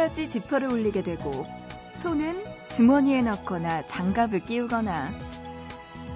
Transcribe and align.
끝까지 0.00 0.30
지퍼를 0.30 0.72
올리게 0.72 1.02
되고 1.02 1.44
손은 1.92 2.42
주머니에 2.68 3.20
넣거나 3.22 3.86
장갑을 3.86 4.40
끼우거나 4.40 5.10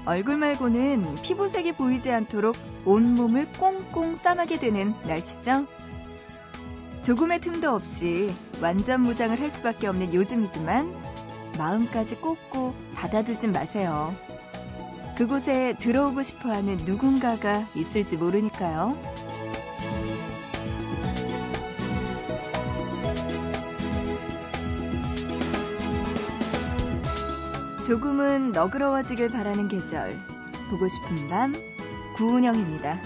얼굴 0.07 0.39
말고는 0.39 1.21
피부색이 1.23 1.73
보이지 1.73 2.11
않도록 2.11 2.57
온몸을 2.87 3.47
꽁꽁 3.59 4.17
싸매게 4.17 4.59
되는 4.59 4.95
날씨죠. 5.03 5.67
조금의 7.03 7.41
틈도 7.41 7.75
없이 7.75 8.35
완전 8.63 9.03
무장을 9.03 9.39
할 9.39 9.51
수밖에 9.51 9.87
없는 9.87 10.15
요즘이지만 10.15 10.95
마음까지 11.59 12.17
꼭꼭 12.17 12.75
닫아두진 12.95 13.53
마세요. 13.53 14.15
그곳에 15.17 15.75
들어오고 15.79 16.23
싶어 16.23 16.51
하는 16.51 16.77
누군가가 16.77 17.67
있을지 17.75 18.17
모르니까요. 18.17 18.97
조금은 27.87 28.53
너그러워지길 28.53 29.29
바라는 29.29 29.69
계절. 29.69 30.19
보고 30.71 30.89
싶은 30.89 31.29
밤, 31.29 31.53
구은영입니다. 32.17 32.99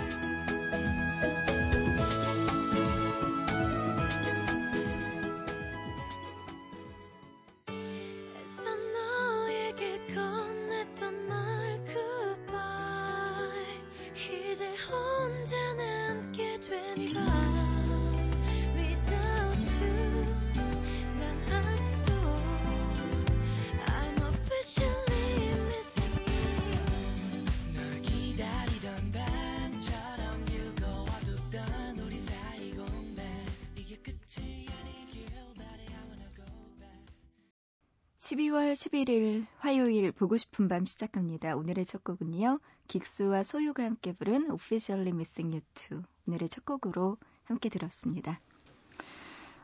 12월 38.29 38.75
11일 38.75 39.47
화요일 39.57 40.13
보고 40.13 40.37
싶은 40.37 40.69
밤 40.69 40.85
시작합니다. 40.85 41.57
오늘의 41.57 41.87
첫 41.87 42.05
곡은요. 42.05 42.61
긱스와 42.87 43.43
소유가 43.43 43.85
함께 43.85 44.13
부른 44.13 44.53
Officially 44.53 45.13
Missing 45.13 45.55
You 45.57 45.61
Too. 45.73 46.03
오늘의 46.27 46.51
첫 46.51 46.67
곡으로 46.67 47.17
함께 47.45 47.71
들었습니다. 47.71 48.39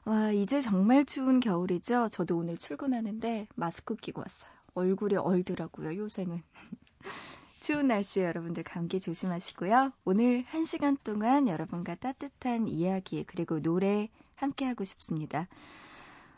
와, 0.07 0.33
이제 0.33 0.63
정말 0.63 1.05
추운 1.05 1.41
겨울이죠. 1.41 2.09
저도 2.09 2.39
오늘 2.39 2.57
출근하는데 2.57 3.49
마스크 3.55 3.97
끼고 3.97 4.23
왔어요. 4.23 4.51
얼굴이 4.73 5.17
얼더라고요, 5.17 5.99
요새는. 5.99 6.43
추운 7.61 7.89
날씨에 7.89 8.25
여러분들 8.25 8.63
감기 8.63 8.99
조심하시고요. 8.99 9.93
오늘 10.07 10.43
1시간 10.47 10.97
동안 11.05 11.49
여러분과 11.49 11.97
따뜻한 11.97 12.69
이야기 12.69 13.25
그리고 13.25 13.61
노래 13.61 14.09
함께 14.37 14.65
하고 14.65 14.85
싶습니다. 14.85 15.49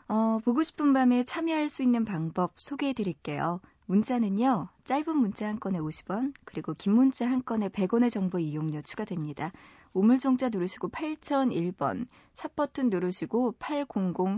어, 0.09 0.39
보고 0.45 0.63
싶은 0.63 0.93
밤에 0.93 1.23
참여할 1.23 1.67
수 1.67 1.83
있는 1.83 2.05
방법 2.05 2.53
소개해 2.55 2.93
드릴게요. 2.93 3.59
문자는요, 3.87 4.69
짧은 4.85 5.15
문자 5.15 5.47
한 5.47 5.59
건에 5.59 5.79
50원, 5.79 6.33
그리고 6.45 6.73
긴 6.73 6.93
문자 6.93 7.29
한 7.29 7.43
건에 7.43 7.67
100원의 7.69 8.09
정보 8.09 8.39
이용료 8.39 8.81
추가됩니다. 8.81 9.51
우물정자 9.93 10.49
누르시고 10.49 10.89
8001번, 10.89 12.07
샵버튼 12.33 12.89
누르시고 12.89 13.55
800 13.59 13.87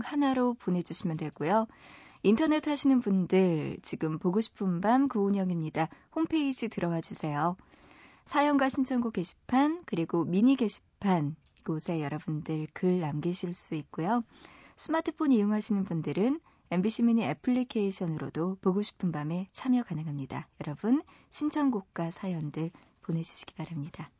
하나로 0.04 0.54
보내주시면 0.54 1.16
되고요. 1.16 1.66
인터넷 2.22 2.66
하시는 2.66 3.00
분들, 3.00 3.78
지금 3.82 4.18
보고 4.18 4.40
싶은 4.40 4.80
밤 4.80 5.08
구운영입니다. 5.08 5.88
홈페이지 6.14 6.68
들어와 6.68 7.00
주세요. 7.00 7.56
사연과 8.24 8.68
신청곡 8.68 9.12
게시판, 9.14 9.82
그리고 9.86 10.24
미니 10.24 10.56
게시판, 10.56 11.36
이곳에 11.60 12.00
여러분들 12.00 12.68
글 12.72 13.00
남기실 13.00 13.54
수 13.54 13.74
있고요. 13.76 14.22
스마트폰 14.80 15.30
이용하시는 15.30 15.84
분들은 15.84 16.40
MBC 16.70 17.02
미니 17.02 17.22
애플리케이션으로도 17.24 18.56
보고 18.62 18.80
싶은 18.80 19.12
밤에 19.12 19.46
참여 19.52 19.82
가능합니다. 19.82 20.48
여러분 20.62 21.02
신청곡과 21.28 22.10
사연들 22.10 22.70
보내주시기 23.02 23.52
바랍니다. 23.54 24.10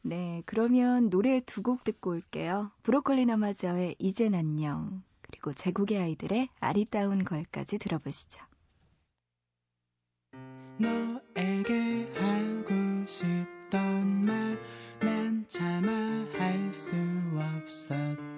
네, 0.00 0.42
그러면 0.46 1.10
노래 1.10 1.40
두 1.40 1.60
곡 1.60 1.84
듣고 1.84 2.12
올게요. 2.12 2.70
브로콜리 2.82 3.26
너마저의 3.26 3.96
이젠 3.98 4.34
안녕 4.34 5.02
그리고 5.20 5.52
제국의 5.52 5.98
아이들의 5.98 6.48
아리따운 6.58 7.22
걸까지 7.22 7.78
들어보시죠. 7.78 8.40
너에게 10.80 12.10
하고 12.14 13.06
싶던 13.06 14.24
말난 14.24 15.44
차마 15.46 15.90
할수 16.38 16.96
없었 17.34 18.35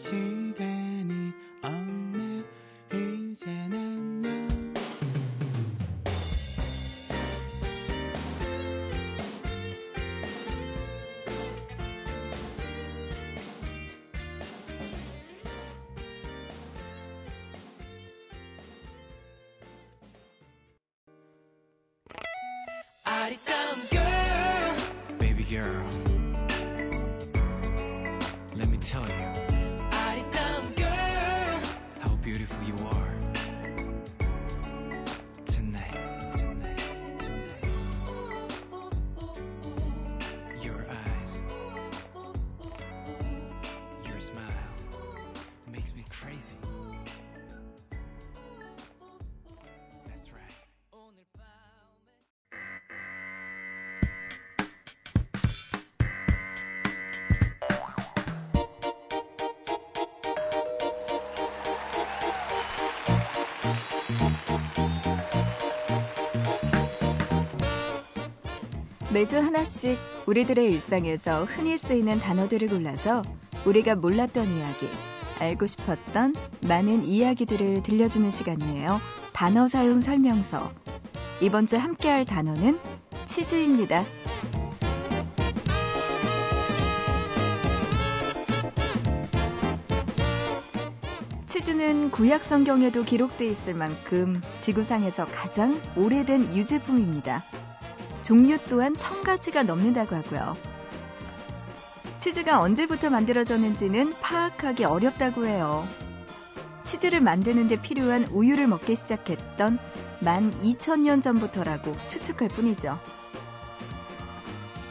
지 0.00 0.39
매주 69.12 69.38
하나씩 69.38 69.98
우리들의 70.26 70.70
일상에서 70.70 71.44
흔히 71.44 71.76
쓰이는 71.78 72.20
단어들을 72.20 72.68
골라서 72.68 73.22
우리가 73.66 73.96
몰랐던 73.96 74.48
이야기, 74.56 74.88
알고 75.40 75.66
싶었던 75.66 76.36
많은 76.60 77.02
이야기들을 77.02 77.82
들려주는 77.82 78.30
시간이에요. 78.30 79.00
단어 79.32 79.66
사용 79.66 80.00
설명서. 80.00 80.70
이번 81.40 81.66
주 81.66 81.76
함께할 81.76 82.24
단어는 82.24 82.78
치즈입니다. 83.24 84.04
치즈는 91.48 92.12
구약 92.12 92.44
성경에도 92.44 93.02
기록돼 93.02 93.48
있을 93.48 93.74
만큼 93.74 94.40
지구상에서 94.60 95.26
가장 95.26 95.80
오래된 95.96 96.54
유제품입니다. 96.54 97.42
종류 98.22 98.58
또한 98.68 98.96
천 98.96 99.22
가지가 99.22 99.62
넘는다고 99.62 100.16
하고요. 100.16 100.56
치즈가 102.18 102.60
언제부터 102.60 103.08
만들어졌는지는 103.08 104.14
파악하기 104.20 104.84
어렵다고 104.84 105.46
해요. 105.46 105.88
치즈를 106.84 107.20
만드는 107.20 107.68
데 107.68 107.80
필요한 107.80 108.24
우유를 108.24 108.66
먹기 108.66 108.94
시작했던 108.94 109.78
12,000년 110.22 111.22
전부터라고 111.22 111.94
추측할 112.08 112.48
뿐이죠. 112.48 113.00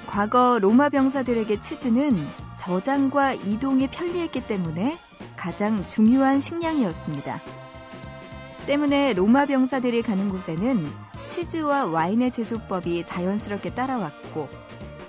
과거 0.08 0.58
로마 0.60 0.90
병사들에게 0.90 1.60
치즈는 1.60 2.28
저장과 2.58 3.34
이동이 3.34 3.88
편리했기 3.90 4.48
때문에 4.48 4.98
가장 5.38 5.86
중요한 5.88 6.40
식량이었습니다. 6.40 7.40
때문에 8.66 9.14
로마 9.14 9.46
병사들이 9.46 10.02
가는 10.02 10.30
곳에는 10.30 10.92
치즈와 11.30 11.86
와인의 11.86 12.32
제조법이 12.32 13.06
자연스럽게 13.06 13.76
따라왔고 13.76 14.50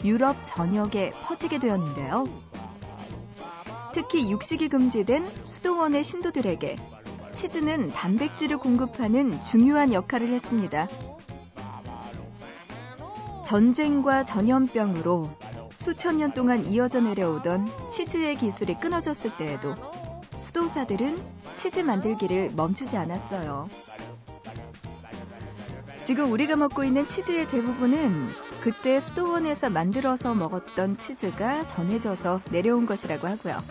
유럽 0.05 0.37
전역에 0.45 1.13
퍼지게 1.23 1.59
되었는데요. 1.59 2.25
특히 3.95 4.31
육식이 4.31 4.69
금지된 4.69 5.27
수도원의 5.45 6.05
신도들에게 6.05 6.77
치즈는 7.33 7.89
단백질을 7.89 8.59
공급하는 8.59 9.43
중요한 9.43 9.95
역할을 9.95 10.29
했습니다. 10.29 10.89
전쟁과 13.43 14.25
전염병으로 14.25 15.31
수천 15.73 16.19
년 16.19 16.35
동안 16.35 16.67
이어져 16.67 17.01
내려오던 17.01 17.89
치즈의 17.89 18.37
기술이 18.37 18.79
끊어졌을 18.79 19.35
때에도 19.39 19.75
수도사들은 20.37 21.19
치즈 21.55 21.81
만들기를 21.81 22.51
멈추지 22.55 22.99
않았어요. 22.99 23.69
지금 26.05 26.33
우리가 26.33 26.57
먹고 26.57 26.83
있는 26.83 27.07
치즈의 27.07 27.49
대부분은 27.49 28.29
그때 28.63 29.01
수도원에서 29.01 29.71
만들어서 29.71 30.35
먹었던 30.35 30.99
치즈가 30.99 31.67
전해져서 31.67 32.41
내려온 32.51 32.87
것이라고 32.87 33.29
하고요. 33.29 33.63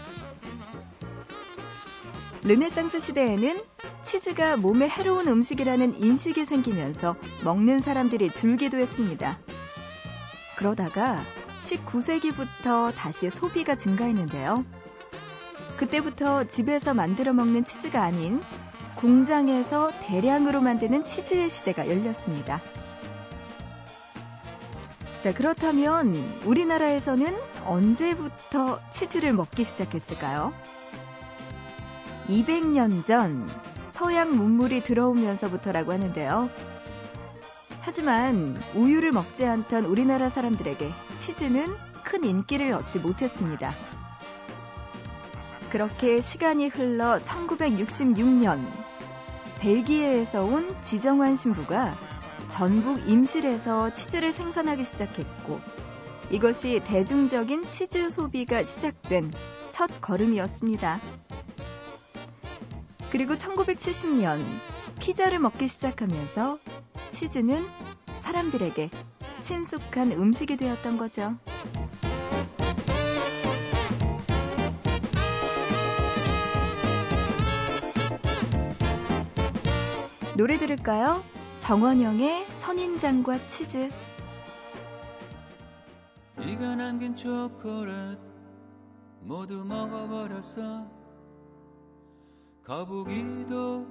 르네상스 2.43 2.99
시대에는 2.99 3.61
치즈가 4.01 4.55
몸에 4.55 4.87
해로운 4.87 5.27
음식이라는 5.27 6.01
인식이 6.01 6.45
생기면서 6.45 7.15
먹는 7.43 7.79
사람들이 7.81 8.31
줄기도 8.31 8.77
했습니다. 8.77 9.37
그러다가 10.57 11.21
19세기부터 11.61 12.93
다시 12.95 13.29
소비가 13.29 13.75
증가했는데요. 13.75 14.63
그때부터 15.77 16.45
집에서 16.45 16.93
만들어 16.93 17.33
먹는 17.33 17.65
치즈가 17.65 18.03
아닌 18.03 18.41
공장에서 18.99 19.91
대량으로 20.01 20.59
만드는 20.59 21.05
치즈의 21.05 21.49
시대가 21.49 21.87
열렸습니다. 21.87 22.61
자, 25.23 25.33
그렇다면 25.33 26.13
우리나라에서는 26.45 27.33
언제부터 27.65 28.81
치즈를 28.91 29.31
먹기 29.31 29.63
시작했을까요? 29.63 30.53
200년 32.27 33.05
전 33.05 33.47
서양 33.87 34.35
문물이 34.35 34.81
들어오면서부터라고 34.81 35.93
하는데요. 35.93 36.49
하지만 37.79 38.61
우유를 38.75 39.13
먹지 39.13 39.45
않던 39.45 39.85
우리나라 39.85 40.27
사람들에게 40.27 40.91
치즈는 41.17 41.73
큰 42.03 42.25
인기를 42.25 42.73
얻지 42.73 42.99
못했습니다. 42.99 43.73
그렇게 45.69 46.19
시간이 46.19 46.67
흘러 46.67 47.19
1966년 47.19 48.88
벨기에에서 49.59 50.43
온 50.43 50.75
지정환 50.81 51.35
신부가 51.35 51.97
전북 52.47 53.07
임실에서 53.07 53.93
치즈를 53.93 54.31
생산하기 54.31 54.83
시작했고 54.83 55.59
이것이 56.31 56.81
대중적인 56.83 57.67
치즈 57.67 58.09
소비가 58.09 58.63
시작된 58.63 59.31
첫 59.69 59.89
걸음이었습니다. 60.01 60.99
그리고 63.11 63.35
1970년 63.35 64.43
피자를 64.99 65.39
먹기 65.39 65.67
시작하면서 65.67 66.59
치즈는 67.09 67.67
사람들에게 68.17 68.89
친숙한 69.41 70.11
음식이 70.11 70.57
되었던 70.57 70.97
거죠. 70.97 71.35
노래 80.39 80.57
들을까요? 80.57 81.21
정원영의 81.57 82.47
선인장과 82.55 83.45
치즈. 83.49 83.89
네가 86.37 86.75
남긴 86.75 87.13
초콜릿 87.17 88.17
모두 89.19 89.65
먹어버렸어 89.65 90.89
거북이도 92.63 93.85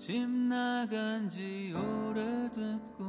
집 0.00 0.26
나간 0.26 1.28
지 1.28 1.74
오래됐고 1.74 3.04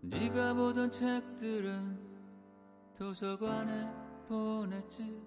네가 0.00 0.54
보던 0.54 0.92
책들은 0.92 1.98
도서관에 2.96 3.86
보냈지 4.30 5.22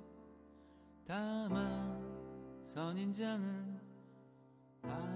다만 1.06 2.02
선인장은 2.74 3.73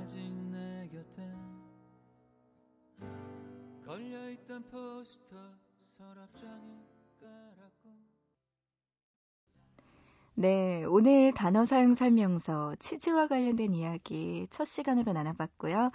아직 0.07 0.19
내 0.51 0.87
곁에 0.87 1.29
걸려있던 3.85 4.63
포스터 4.69 5.35
서랍장에 5.97 6.79
깔았고 7.19 7.89
네, 10.35 10.85
오늘 10.85 11.33
단어 11.33 11.65
사용 11.65 11.93
설명서 11.93 12.75
치즈와 12.79 13.27
관련된 13.27 13.73
이야기 13.73 14.47
첫 14.49 14.63
시간으로 14.63 15.11
나눠봤고요. 15.11 15.91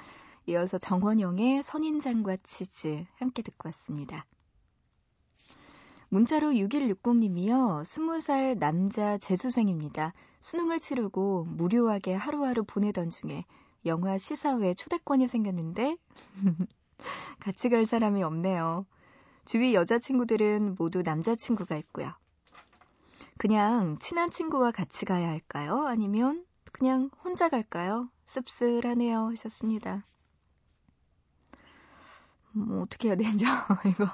이어서 0.47 0.76
정원영의 0.76 1.62
선인장과 1.62 2.37
치즈 2.43 3.06
함께 3.14 3.41
듣고 3.43 3.69
왔습니다. 3.69 4.26
문자로 6.11 6.50
6160님이요. 6.50 7.81
20살 7.82 8.59
남자 8.59 9.17
재수생입니다. 9.17 10.12
수능을 10.43 10.81
치르고 10.81 11.44
무료하게 11.44 12.12
하루하루 12.12 12.64
보내던 12.64 13.09
중에 13.09 13.47
영화 13.87 14.19
시사회 14.19 14.75
초대권이 14.75 15.29
생겼는데 15.29 15.96
같이 17.40 17.69
갈 17.69 17.84
사람이 17.84 18.23
없네요. 18.23 18.87
주위 19.44 19.75
여자친구들은 19.75 20.76
모두 20.79 21.02
남자친구가 21.02 21.76
있고요. 21.79 22.12
그냥 23.38 23.99
친한 23.99 24.30
친구와 24.30 24.71
같이 24.71 25.04
가야 25.04 25.28
할까요? 25.28 25.87
아니면 25.87 26.45
그냥 26.71 27.11
혼자 27.25 27.49
갈까요? 27.49 28.09
씁쓸하네요. 28.26 29.30
하셨습니다. 29.30 30.07
뭐, 32.52 32.83
어떻게 32.83 33.09
해야 33.09 33.16
되죠, 33.16 33.47
이거? 33.88 34.09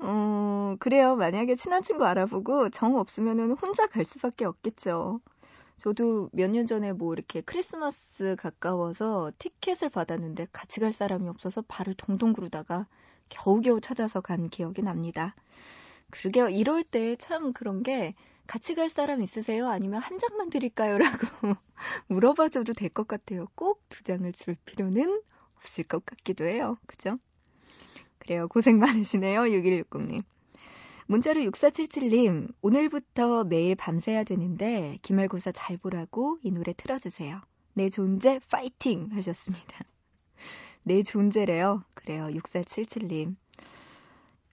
어, 0.00 0.76
그래요. 0.78 1.16
만약에 1.16 1.54
친한 1.54 1.82
친구 1.82 2.04
알아보고 2.04 2.70
정 2.70 2.96
없으면은 2.96 3.52
혼자 3.52 3.86
갈 3.86 4.04
수밖에 4.04 4.44
없겠죠. 4.44 5.20
저도 5.78 6.28
몇 6.32 6.50
년 6.50 6.66
전에 6.66 6.92
뭐 6.92 7.12
이렇게 7.14 7.40
크리스마스 7.40 8.36
가까워서 8.38 9.32
티켓을 9.38 9.90
받았는데 9.90 10.48
같이 10.52 10.80
갈 10.80 10.92
사람이 10.92 11.28
없어서 11.28 11.62
발을 11.62 11.94
동동 11.94 12.32
구르다가 12.32 12.86
겨우겨우 13.28 13.80
찾아서 13.80 14.20
간 14.20 14.48
기억이 14.50 14.82
납니다. 14.82 15.34
그러게요. 16.10 16.48
이럴 16.50 16.84
때 16.84 17.16
참 17.16 17.52
그런 17.52 17.82
게 17.82 18.14
같이 18.46 18.74
갈 18.74 18.88
사람 18.88 19.22
있으세요? 19.22 19.68
아니면 19.68 20.00
한 20.02 20.18
장만 20.18 20.50
드릴까요? 20.50 20.98
라고 20.98 21.18
물어봐 22.08 22.48
줘도 22.50 22.72
될 22.74 22.90
것 22.90 23.06
같아요. 23.08 23.46
꼭 23.54 23.80
두 23.88 24.02
장을 24.04 24.30
줄 24.32 24.56
필요는 24.64 25.22
없을 25.58 25.84
것 25.84 26.04
같기도 26.06 26.46
해요. 26.46 26.78
그죠? 26.86 27.18
그래요. 28.18 28.48
고생 28.48 28.78
많으시네요. 28.78 29.40
6160님. 29.42 30.22
문자로 31.10 31.40
6477님, 31.40 32.52
오늘부터 32.60 33.44
매일 33.44 33.74
밤새야 33.74 34.24
되는데, 34.24 34.98
기말고사 35.00 35.52
잘 35.52 35.78
보라고 35.78 36.38
이 36.42 36.50
노래 36.50 36.74
틀어주세요. 36.74 37.40
내 37.72 37.88
존재 37.88 38.38
파이팅! 38.50 39.08
하셨습니다. 39.12 39.86
내 40.82 41.02
존재래요. 41.02 41.82
그래요. 41.94 42.26
6477님. 42.26 43.36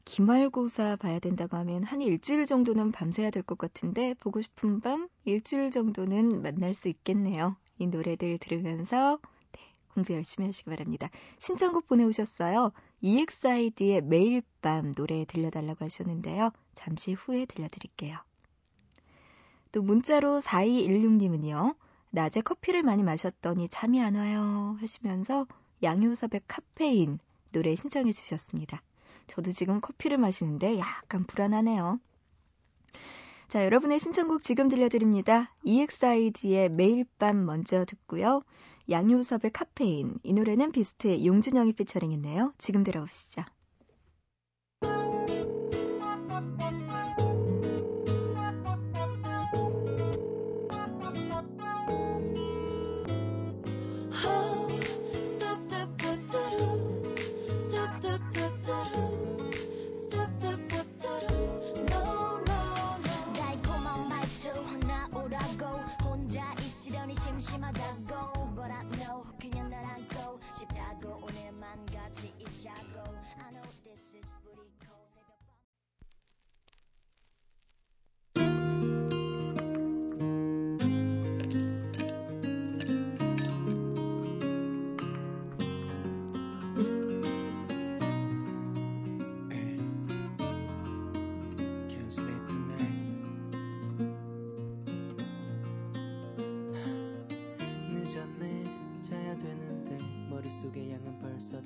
기말고사 0.05 0.95
봐야 0.95 1.19
된다고 1.19 1.57
하면 1.57 1.83
한 1.83 2.01
일주일 2.01 2.45
정도는 2.45 2.91
밤새야 2.93 3.31
될 3.31 3.43
것 3.43 3.57
같은데 3.57 4.13
보고 4.13 4.41
싶은 4.41 4.79
밤 4.79 5.09
일주일 5.25 5.71
정도는 5.71 6.41
만날 6.41 6.73
수 6.73 6.87
있겠네요. 6.87 7.57
이 7.79 7.87
노래들 7.87 8.37
들으면서 8.37 9.19
네, 9.51 9.61
공부 9.93 10.13
열심히 10.13 10.47
하시기 10.47 10.69
바랍니다. 10.69 11.09
신청곡 11.39 11.87
보내오셨어요. 11.87 12.71
EXID의 13.05 14.01
매일 14.01 14.41
밤 14.63 14.95
노래 14.95 15.25
들려달라고 15.25 15.85
하셨는데요. 15.85 16.49
잠시 16.73 17.13
후에 17.13 17.45
들려드릴게요. 17.45 18.17
또 19.71 19.83
문자로 19.83 20.39
4216님은요. 20.39 21.75
낮에 22.09 22.41
커피를 22.41 22.81
많이 22.81 23.03
마셨더니 23.03 23.69
잠이 23.69 24.01
안 24.01 24.15
와요 24.15 24.75
하시면서 24.79 25.45
양효섭의 25.83 26.41
카페인 26.47 27.19
노래 27.51 27.75
신청해 27.75 28.11
주셨습니다. 28.11 28.81
저도 29.27 29.51
지금 29.51 29.81
커피를 29.81 30.17
마시는데 30.17 30.79
약간 30.79 31.25
불안하네요. 31.25 31.99
자, 33.49 33.63
여러분의 33.63 33.99
신청곡 33.99 34.41
지금 34.41 34.67
들려드립니다. 34.67 35.53
EXID의 35.63 36.69
매일 36.69 37.05
밤 37.19 37.45
먼저 37.45 37.85
듣고요. 37.85 38.41
양효섭의 38.89 39.51
카페인. 39.51 40.19
이 40.23 40.33
노래는 40.33 40.71
비스트의 40.71 41.25
용준영이 41.25 41.73
피처링했네요. 41.73 42.53
지금 42.57 42.83
들어보시죠. 42.83 43.43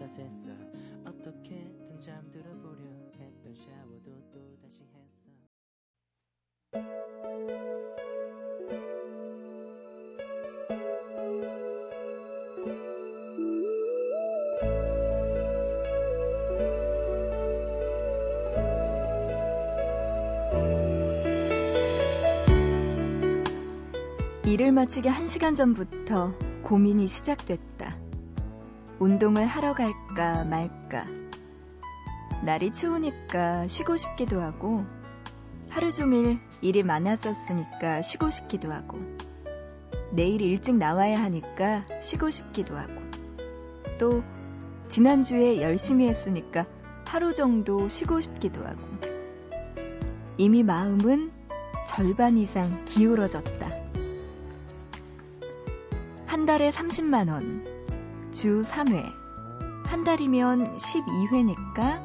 샜어 0.09 0.51
어떻게든 1.05 1.99
잠들어 1.99 2.51
보려 2.61 2.81
했던 3.19 3.53
샤워도 3.53 4.11
또 4.31 4.57
다시 4.61 4.81
했어 4.81 5.29
일을 24.45 24.71
마치기 24.71 25.07
1시간 25.07 25.55
전부터 25.55 26.33
고민이 26.63 27.07
시작됐다. 27.07 27.68
운동을 28.99 29.45
하러 29.45 29.73
갈까 29.73 30.43
말까. 30.43 31.05
날이 32.43 32.69
추우니까 32.69 33.67
쉬고 33.67 33.95
싶기도 33.95 34.41
하고, 34.41 34.85
하루 35.69 35.89
종일 35.89 36.39
일이 36.61 36.83
많았었으니까 36.83 38.01
쉬고 38.01 38.29
싶기도 38.29 38.73
하고, 38.73 38.99
내일 40.11 40.41
일찍 40.41 40.75
나와야 40.75 41.15
하니까 41.15 41.85
쉬고 42.01 42.29
싶기도 42.29 42.75
하고, 42.75 42.93
또 43.99 44.21
지난주에 44.89 45.61
열심히 45.61 46.09
했으니까 46.09 46.65
하루 47.07 47.33
정도 47.33 47.87
쉬고 47.87 48.19
싶기도 48.19 48.65
하고, 48.65 48.81
이미 50.37 50.61
마음은 50.61 51.31
절반 51.87 52.37
이상 52.37 52.83
기울어졌다. 52.83 53.69
한 56.25 56.45
달에 56.45 56.69
30만원, 56.69 57.78
주 58.31 58.61
3회. 58.61 59.11
한 59.87 60.03
달이면 60.03 60.77
12회니까 60.77 62.01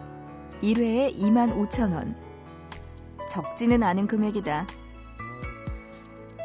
1회에 0.62 1.14
2만 1.18 1.54
5천 1.54 1.92
원. 1.94 2.16
적지는 3.28 3.82
않은 3.82 4.06
금액이다. 4.06 4.66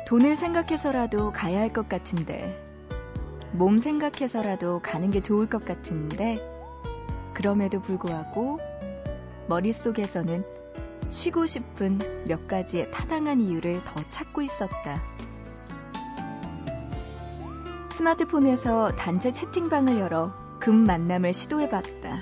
돈을 0.07 0.35
생각해서라도 0.35 1.31
가야 1.31 1.59
할 1.61 1.69
것 1.71 1.87
같은데, 1.87 2.57
몸 3.53 3.79
생각해서라도 3.79 4.81
가는 4.81 5.11
게 5.11 5.21
좋을 5.21 5.47
것 5.47 5.63
같은데, 5.63 6.39
그럼에도 7.33 7.79
불구하고 7.79 8.57
머릿속에서는 9.47 10.43
쉬고 11.09 11.45
싶은 11.45 11.99
몇 12.27 12.47
가지의 12.47 12.91
타당한 12.91 13.39
이유를 13.39 13.81
더 13.85 14.01
찾고 14.09 14.41
있었다. 14.41 14.95
스마트폰에서 17.99 18.91
단체 18.91 19.29
채팅방을 19.29 19.99
열어 19.99 20.33
금 20.61 20.85
만남을 20.85 21.33
시도해봤다. 21.33 22.21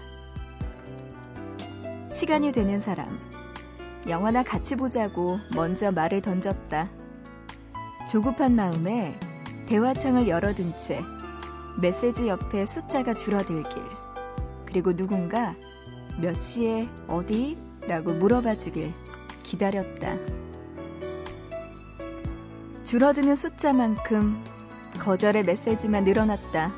시간이 2.11 2.51
되는 2.51 2.79
사람. 2.79 3.19
영화나 4.09 4.41
같이 4.41 4.75
보자고 4.75 5.37
먼저 5.55 5.91
말을 5.91 6.23
던졌다. 6.23 6.89
조급한 8.11 8.55
마음에 8.55 9.19
대화창을 9.69 10.27
열어둔 10.27 10.73
채 10.75 10.99
메시지 11.79 12.27
옆에 12.27 12.65
숫자가 12.65 13.13
줄어들길. 13.13 13.71
그리고 14.65 14.95
누군가 14.95 15.55
몇 16.19 16.35
시에 16.35 16.89
어디? 17.07 17.55
라고 17.87 18.13
물어봐 18.13 18.55
주길 18.55 18.93
기다렸다. 19.43 20.17
줄어드는 22.83 23.35
숫자만큼 23.35 24.56
거절의 25.07 25.43
메시지만 25.43 26.03
늘어났다. 26.03 26.69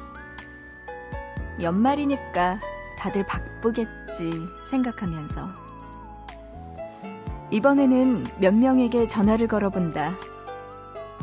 연말이니까 1.60 2.60
다들 2.96 3.26
바쁘겠지 3.26 4.30
생각하면서. 4.70 5.50
이번에는 7.50 8.24
몇 8.40 8.54
명에게 8.54 9.08
전화를 9.08 9.48
걸어본다. 9.48 10.14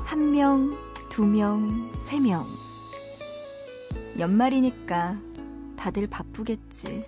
한 0.05 0.33
명, 0.33 0.73
두 1.09 1.25
명, 1.25 1.93
세 1.93 2.19
명. 2.19 2.45
연말이니까 4.19 5.17
다들 5.77 6.09
바쁘겠지. 6.09 7.07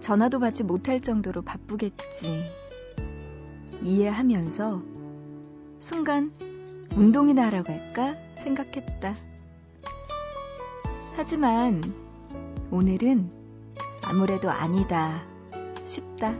전화도 0.00 0.40
받지 0.40 0.64
못할 0.64 0.98
정도로 0.98 1.42
바쁘겠지. 1.42 2.44
이해하면서 3.84 4.82
순간 5.78 6.32
운동이나 6.96 7.46
하라고 7.46 7.72
할까 7.72 8.14
생각했다. 8.36 9.14
하지만 11.14 11.82
오늘은 12.70 13.30
아무래도 14.02 14.50
아니다 14.50 15.22
싶다. 15.84 16.34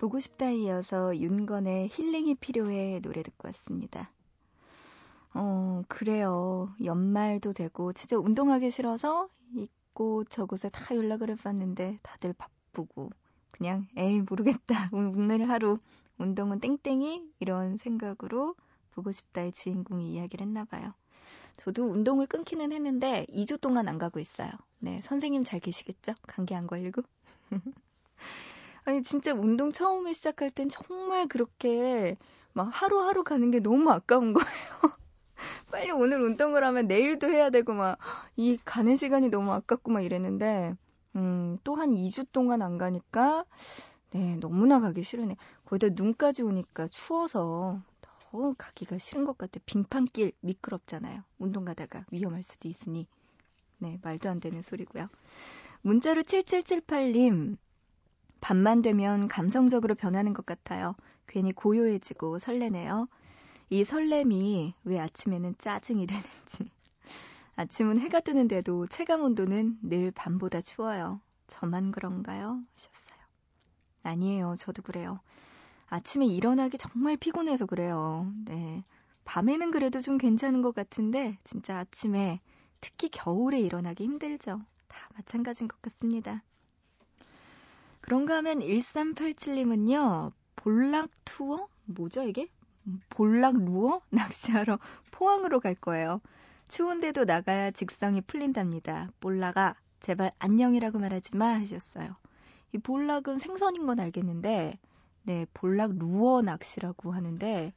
보고 0.00 0.18
싶다 0.18 0.48
이어서 0.48 1.14
윤건의 1.14 1.90
힐링이 1.92 2.36
필요해 2.36 3.00
노래 3.02 3.22
듣고 3.22 3.48
왔습니다. 3.48 4.10
어, 5.34 5.82
그래요. 5.88 6.74
연말도 6.82 7.52
되고, 7.52 7.92
진짜 7.92 8.16
운동하기 8.16 8.70
싫어서 8.70 9.28
이곳 9.52 10.30
저곳에 10.30 10.70
다 10.70 10.96
연락을 10.96 11.28
해봤는데 11.28 11.98
다들 12.02 12.32
바쁘고, 12.32 13.10
그냥, 13.50 13.88
에이, 13.98 14.22
모르겠다. 14.22 14.88
오늘 14.94 15.50
하루 15.50 15.78
운동은 16.16 16.60
땡땡이? 16.60 17.34
이런 17.38 17.76
생각으로 17.76 18.54
보고 18.92 19.12
싶다의 19.12 19.52
주인공이 19.52 20.14
이야기를 20.14 20.46
했나봐요. 20.46 20.94
저도 21.58 21.84
운동을 21.90 22.26
끊기는 22.26 22.72
했는데 22.72 23.26
2주 23.28 23.60
동안 23.60 23.86
안 23.86 23.98
가고 23.98 24.18
있어요. 24.18 24.50
네, 24.78 24.98
선생님 25.02 25.44
잘 25.44 25.60
계시겠죠? 25.60 26.14
감기 26.26 26.54
안 26.54 26.66
걸리고. 26.66 27.02
아니 28.84 29.02
진짜 29.02 29.32
운동 29.32 29.72
처음에 29.72 30.12
시작할 30.12 30.50
땐 30.50 30.68
정말 30.68 31.28
그렇게 31.28 32.16
막 32.52 32.68
하루하루 32.72 33.24
가는 33.24 33.50
게 33.50 33.60
너무 33.60 33.90
아까운 33.90 34.32
거예요. 34.32 34.50
빨리 35.70 35.90
오늘 35.90 36.22
운동을 36.22 36.64
하면 36.64 36.86
내일도 36.86 37.28
해야 37.28 37.50
되고 37.50 37.74
막 37.74 37.98
이 38.36 38.58
가는 38.64 38.96
시간이 38.96 39.28
너무 39.30 39.52
아깝고 39.52 39.90
막 39.92 40.00
이랬는데 40.02 40.74
음, 41.16 41.58
또 41.64 41.74
한 41.76 41.94
2주 41.94 42.24
동안 42.32 42.62
안 42.62 42.78
가니까 42.78 43.44
네, 44.12 44.36
너무나 44.36 44.80
가기 44.80 45.02
싫으네. 45.02 45.36
거기다 45.66 45.94
눈까지 45.94 46.42
오니까 46.42 46.88
추워서 46.88 47.76
더 48.00 48.54
가기가 48.58 48.98
싫은 48.98 49.24
것 49.24 49.38
같아. 49.38 49.60
빙판길 49.66 50.32
미끄럽잖아요. 50.40 51.22
운동 51.38 51.64
가다가 51.64 52.04
위험할 52.10 52.42
수도 52.42 52.68
있으니. 52.68 53.06
네, 53.78 53.98
말도 54.02 54.28
안 54.30 54.40
되는 54.40 54.62
소리고요. 54.62 55.08
문자로 55.82 56.22
7778님. 56.24 57.56
밤만 58.40 58.82
되면 58.82 59.28
감성적으로 59.28 59.94
변하는 59.94 60.32
것 60.32 60.46
같아요. 60.46 60.94
괜히 61.26 61.52
고요해지고 61.52 62.38
설레네요. 62.38 63.08
이 63.70 63.84
설렘이 63.84 64.74
왜 64.84 64.98
아침에는 64.98 65.54
짜증이 65.58 66.06
되는지. 66.06 66.70
아침은 67.56 68.00
해가 68.00 68.20
뜨는데도 68.20 68.86
체감 68.86 69.22
온도는 69.22 69.78
늘 69.82 70.10
밤보다 70.10 70.60
추워요. 70.60 71.20
저만 71.46 71.92
그런가요? 71.92 72.60
하셨어요. 72.74 73.20
아니에요. 74.02 74.54
저도 74.58 74.82
그래요. 74.82 75.20
아침에 75.88 76.26
일어나기 76.26 76.78
정말 76.78 77.16
피곤해서 77.16 77.66
그래요. 77.66 78.32
네. 78.44 78.84
밤에는 79.24 79.70
그래도 79.70 80.00
좀 80.00 80.18
괜찮은 80.18 80.62
것 80.62 80.74
같은데, 80.74 81.38
진짜 81.44 81.78
아침에, 81.78 82.40
특히 82.80 83.08
겨울에 83.08 83.60
일어나기 83.60 84.04
힘들죠. 84.04 84.60
다 84.88 85.08
마찬가지인 85.14 85.68
것 85.68 85.80
같습니다. 85.82 86.42
그런가 88.00 88.36
하면 88.36 88.60
1387님은요, 88.60 90.32
볼락 90.56 91.10
투어? 91.24 91.68
뭐죠, 91.84 92.22
이게? 92.22 92.48
볼락 93.10 93.56
루어? 93.56 94.00
낚시하러 94.10 94.78
포항으로 95.10 95.60
갈 95.60 95.74
거예요. 95.74 96.20
추운데도 96.68 97.24
나가야 97.24 97.72
직성이 97.72 98.20
풀린답니다. 98.20 99.10
볼락아, 99.20 99.74
제발 100.00 100.32
안녕이라고 100.38 100.98
말하지 100.98 101.36
마 101.36 101.54
하셨어요. 101.60 102.16
이 102.72 102.78
볼락은 102.78 103.38
생선인 103.38 103.86
건 103.86 104.00
알겠는데, 104.00 104.78
네, 105.24 105.46
볼락 105.52 105.98
루어 105.98 106.42
낚시라고 106.42 107.12
하는데, 107.12 107.72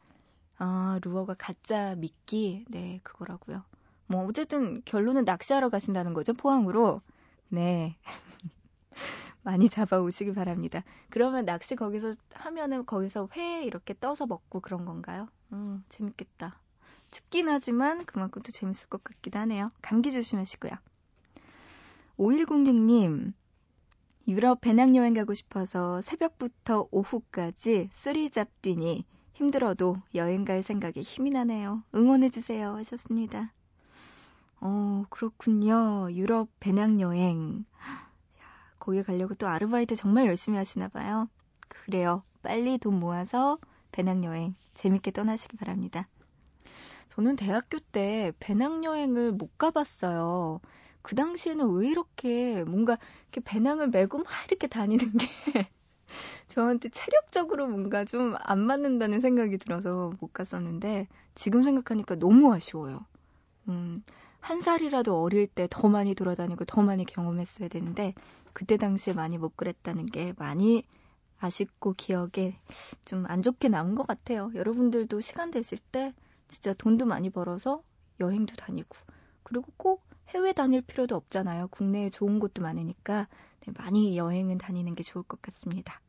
아, 0.57 0.99
루어가 1.03 1.33
가짜 1.33 1.95
미끼? 1.95 2.63
네, 2.69 2.99
그거라고요. 3.03 3.63
뭐, 4.07 4.25
어쨌든 4.25 4.81
결론은 4.85 5.25
낚시하러 5.25 5.69
가신다는 5.69 6.13
거죠, 6.13 6.33
포항으로. 6.33 7.01
네. 7.49 7.97
많이 9.43 9.69
잡아오시기 9.69 10.33
바랍니다. 10.33 10.83
그러면 11.09 11.45
낚시 11.45 11.75
거기서 11.75 12.13
하면은 12.33 12.85
거기서 12.85 13.29
회 13.35 13.63
이렇게 13.63 13.93
떠서 13.99 14.25
먹고 14.25 14.61
그런 14.61 14.85
건가요? 14.85 15.27
음, 15.51 15.83
재밌겠다. 15.89 16.59
춥긴 17.11 17.49
하지만 17.49 18.05
그만큼 18.05 18.41
또 18.41 18.51
재밌을 18.51 18.89
것 18.89 19.03
같기도 19.03 19.39
하네요. 19.39 19.71
감기 19.81 20.11
조심하시고요. 20.11 20.71
5106님, 22.17 23.33
유럽 24.27 24.61
배낭여행 24.61 25.13
가고 25.13 25.33
싶어서 25.33 25.99
새벽부터 26.01 26.87
오후까지 26.91 27.89
three 27.91 28.29
job 28.29 28.49
뛰니 28.61 29.05
힘들어도 29.33 29.97
여행 30.15 30.45
갈 30.45 30.61
생각에 30.61 31.01
힘이 31.01 31.31
나네요. 31.31 31.83
응원해주세요. 31.93 32.75
하셨습니다. 32.75 33.51
어, 34.61 35.03
그렇군요. 35.09 36.07
유럽 36.11 36.49
배낭여행. 36.59 37.65
거기 38.83 39.01
가려고 39.01 39.33
또 39.35 39.47
아르바이트 39.47 39.95
정말 39.95 40.25
열심히 40.27 40.57
하시나 40.57 40.89
봐요. 40.89 41.29
그래요. 41.69 42.21
빨리 42.41 42.77
돈 42.77 42.99
모아서 42.99 43.57
배낭여행 43.93 44.55
재밌게 44.73 45.11
떠나시기 45.11 45.55
바랍니다. 45.55 46.09
저는 47.15 47.37
대학교 47.37 47.79
때 47.79 48.33
배낭여행을 48.41 49.31
못 49.31 49.57
가봤어요. 49.57 50.59
그 51.01 51.15
당시에는 51.15 51.69
왜 51.71 51.87
이렇게 51.89 52.65
뭔가 52.65 52.97
이렇게 53.31 53.39
배낭을 53.45 53.87
메고 53.89 54.17
막 54.17 54.27
이렇게 54.49 54.67
다니는 54.67 55.13
게 55.17 55.27
저한테 56.47 56.89
체력적으로 56.89 57.67
뭔가 57.67 58.05
좀 58.05 58.35
안 58.41 58.59
맞는다는 58.59 59.21
생각이 59.21 59.57
들어서 59.59 60.11
못 60.19 60.33
갔었는데 60.33 61.07
지금 61.35 61.63
생각하니까 61.63 62.15
너무 62.15 62.53
아쉬워요. 62.53 63.05
음, 63.69 64.03
한 64.43 64.59
살이라도 64.59 65.21
어릴 65.21 65.47
때 65.47 65.67
더 65.69 65.87
많이 65.87 66.13
돌아다니고 66.15 66.65
더 66.65 66.81
많이 66.81 67.05
경험했어야 67.05 67.69
되는데 67.69 68.13
그때 68.51 68.75
당시에 68.77 69.13
많이 69.13 69.37
못 69.37 69.55
그랬다는 69.55 70.05
게 70.05 70.33
많이 70.37 70.83
아쉽고 71.39 71.93
기억에 71.93 72.59
좀 73.05 73.25
안 73.27 73.41
좋게 73.41 73.69
남은 73.69 73.95
것 73.95 74.05
같아요. 74.05 74.51
여러분들도 74.53 75.21
시간 75.21 75.49
되실 75.49 75.77
때 75.91 76.13
진짜 76.49 76.73
돈도 76.73 77.05
많이 77.05 77.29
벌어서 77.29 77.81
여행도 78.19 78.55
다니고 78.55 78.97
그리고 79.43 79.71
꼭 79.77 80.03
해외 80.29 80.51
다닐 80.51 80.81
필요도 80.81 81.15
없잖아요. 81.15 81.69
국내에 81.69 82.09
좋은 82.09 82.39
곳도 82.39 82.61
많으니까 82.63 83.27
네, 83.61 83.73
많이 83.77 84.17
여행은 84.17 84.57
다니는 84.57 84.95
게 84.95 85.03
좋을 85.03 85.23
것 85.23 85.41
같습니다. 85.41 86.01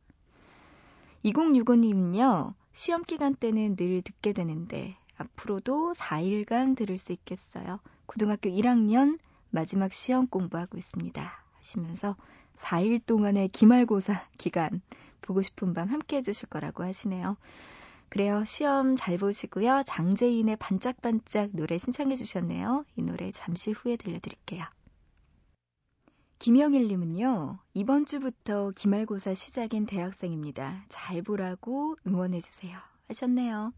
2065님은요, 1.23 2.53
시험 2.73 3.03
기간 3.03 3.33
때는 3.33 3.75
늘 3.77 4.01
듣게 4.01 4.33
되는데 4.33 4.97
앞으로도 5.17 5.93
4일간 5.93 6.75
들을 6.75 6.97
수 6.97 7.13
있겠어요. 7.13 7.79
고등학교 8.05 8.49
1학년 8.49 9.19
마지막 9.49 9.93
시험 9.93 10.27
공부하고 10.27 10.77
있습니다. 10.77 11.43
하시면서 11.59 12.15
4일 12.53 13.05
동안의 13.05 13.49
기말고사 13.49 14.27
기간 14.37 14.81
보고 15.21 15.41
싶은 15.41 15.73
밤 15.73 15.89
함께 15.89 16.17
해주실 16.17 16.49
거라고 16.49 16.83
하시네요. 16.83 17.37
그래요. 18.09 18.45
시험 18.45 18.95
잘 18.95 19.17
보시고요. 19.17 19.83
장재인의 19.85 20.57
반짝반짝 20.57 21.49
노래 21.53 21.77
신청해 21.77 22.15
주셨네요. 22.15 22.85
이 22.95 23.01
노래 23.01 23.31
잠시 23.31 23.71
후에 23.71 23.97
들려드릴게요. 23.97 24.63
김영일님은요, 26.39 27.59
이번 27.73 28.05
주부터 28.05 28.71
기말고사 28.75 29.33
시작인 29.33 29.85
대학생입니다. 29.85 30.85
잘 30.89 31.21
보라고 31.23 31.97
응원해주세요. 32.05 32.77
하셨네요. 33.07 33.73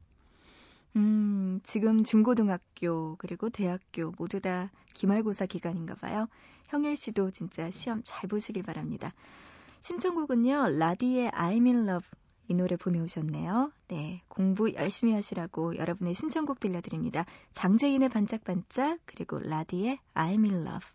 음, 0.96 1.60
지금 1.64 2.04
중고등학교, 2.04 3.16
그리고 3.18 3.50
대학교 3.50 4.14
모두 4.18 4.40
다 4.40 4.72
기말고사 4.94 5.46
기간인가 5.46 5.96
봐요. 5.96 6.28
형일 6.68 6.96
씨도 6.96 7.32
진짜 7.32 7.70
시험 7.70 8.02
잘 8.04 8.28
보시길 8.28 8.64
바랍니다. 8.64 9.14
신청곡은요, 9.82 10.78
라디의 10.78 11.32
I'm 11.32 11.66
in 11.66 11.88
love 11.88 12.08
이 12.50 12.54
노래 12.54 12.78
보내오셨네요. 12.78 13.72
네, 13.90 14.22
공부 14.30 14.74
열심히 14.74 15.14
하시라고 15.14 15.78
여러분의 15.78 16.16
신청곡 16.16 16.60
들려드립니다. 16.60 17.26
장재인의 17.52 18.10
반짝반짝, 18.10 19.00
그리고 19.06 19.40
라디의 19.40 20.00
I'm 20.14 20.50
in 20.50 20.66
love. 20.66 20.88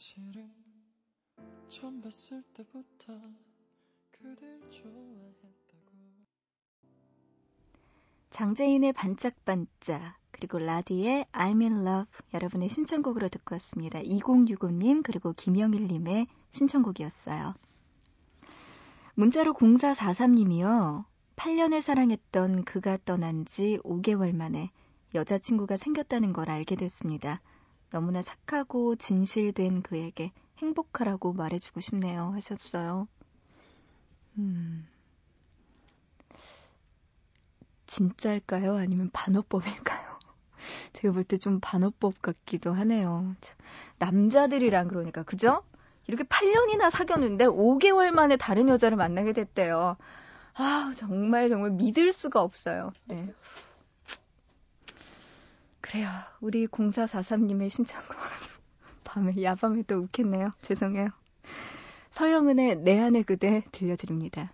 사실은 0.00 0.50
처음 1.68 2.00
봤을 2.00 2.42
때부터 2.54 3.12
그댈 4.10 4.58
좋아했다고 4.70 5.92
장재인의 8.30 8.94
반짝반짝 8.94 10.16
그리고 10.30 10.58
라디의 10.58 11.26
I'm 11.32 11.60
in 11.60 11.86
love 11.86 12.06
여러분의 12.32 12.70
신청곡으로 12.70 13.28
듣고 13.28 13.56
왔습니다. 13.56 14.00
2065님 14.00 15.02
그리고 15.02 15.34
김영일님의 15.34 16.28
신청곡이었어요. 16.48 17.52
문자로 19.16 19.52
0443님이요. 19.52 21.04
8년을 21.36 21.82
사랑했던 21.82 22.64
그가 22.64 22.96
떠난 23.04 23.44
지 23.44 23.78
5개월 23.84 24.34
만에 24.34 24.70
여자친구가 25.14 25.76
생겼다는 25.76 26.32
걸 26.32 26.48
알게 26.48 26.76
됐습니다. 26.76 27.42
너무나 27.90 28.22
착하고 28.22 28.96
진실된 28.96 29.82
그에게 29.82 30.32
행복하라고 30.58 31.32
말해주고 31.32 31.80
싶네요. 31.80 32.32
하셨어요. 32.34 33.08
음. 34.38 34.86
진짜일까요? 37.86 38.76
아니면 38.76 39.10
반어법일까요? 39.12 40.18
제가 40.94 41.12
볼 41.14 41.24
때 41.24 41.36
좀 41.38 41.60
반어법 41.60 42.22
같기도 42.22 42.72
하네요. 42.72 43.34
남자들이랑 43.98 44.88
그러니까, 44.88 45.22
그죠? 45.22 45.62
이렇게 46.06 46.24
8년이나 46.24 46.90
사귀었는데 46.90 47.46
5개월 47.46 48.10
만에 48.12 48.36
다른 48.36 48.68
여자를 48.68 48.96
만나게 48.96 49.32
됐대요. 49.32 49.96
아, 50.54 50.92
정말 50.96 51.48
정말 51.50 51.70
믿을 51.72 52.12
수가 52.12 52.42
없어요. 52.42 52.92
네. 53.06 53.34
그래요. 55.90 56.08
우리 56.40 56.68
0443님의 56.68 57.68
신청곡. 57.68 58.16
밤에, 59.02 59.32
야밤에 59.42 59.82
또 59.88 59.96
웃겠네요. 59.96 60.52
죄송해요. 60.62 61.08
서영은의 62.10 62.76
내 62.76 63.00
안의 63.00 63.24
그대 63.24 63.64
들려드립니다. 63.72 64.52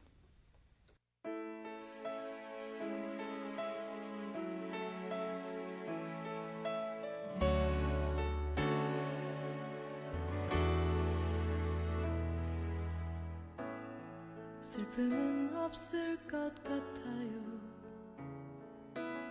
슬픔은 14.62 15.54
없을 15.54 16.16
것 16.26 16.54
같아요. 16.64 17.56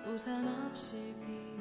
우산 0.06 0.48
없이 0.68 1.16
비 1.26 1.55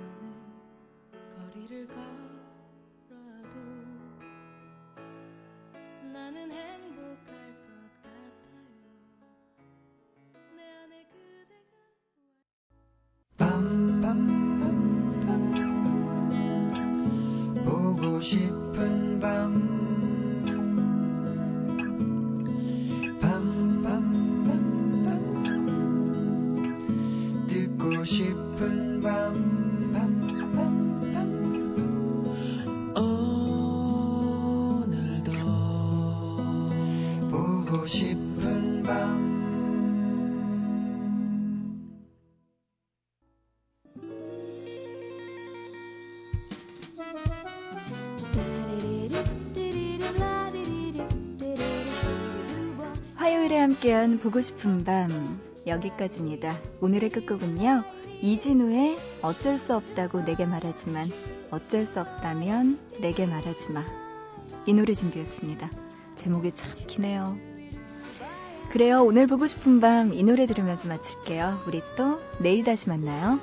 싶은 28.05 29.01
밤, 29.03 29.93
밤, 29.95 30.27
밤, 30.27 30.55
밤. 30.55 31.25
오늘도 34.85 35.33
보고 37.31 37.87
싶은 37.87 38.83
밤. 38.83 39.25
화요일에 53.17 53.59
함께한 53.59 54.19
보고 54.19 54.43
싶은 54.43 54.85
밤 54.85 55.41
여기까지입니다. 55.67 56.59
오늘의 56.81 57.11
끝곡은요. 57.11 57.85
이진우의 58.21 58.97
어쩔 59.23 59.59
수 59.59 59.75
없다고 59.75 60.23
내게 60.23 60.47
말하지만 60.47 61.09
어쩔 61.51 61.87
수 61.87 62.01
없다면 62.01 62.79
내게 63.01 63.27
말하지 63.27 63.73
마. 63.73 63.85
이 64.67 64.73
노래 64.75 64.95
준비했습니다. 64.95 65.71
제목이 66.17 66.53
참 66.53 66.71
기네요. 66.87 67.37
그래요. 68.71 69.05
오늘 69.05 69.27
보고 69.27 69.47
싶은 69.47 69.81
밤 69.81 70.13
이 70.13 70.23
노래 70.23 70.47
들으면서 70.47 70.89
마칠게요. 70.89 71.63
우리 71.67 71.83
또 71.97 72.21
내일 72.39 72.65
다시 72.65 72.89
만나요. 72.89 73.41